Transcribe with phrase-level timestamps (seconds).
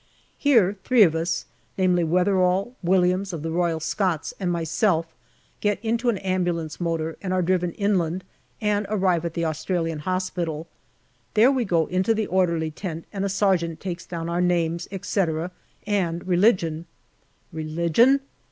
[0.39, 1.45] Here three of us
[1.77, 5.05] namely Weatherall, Williams, of the Royal Scots, and my&lf
[5.59, 8.23] get into an ambulance motor and are driven inland,
[8.59, 10.65] and arrive at the Australian hospital.
[11.35, 15.51] Then we go into the orderly tent, and a sergeant takes down our names, etc.,
[15.85, 16.87] and religion.
[17.53, 18.21] Religion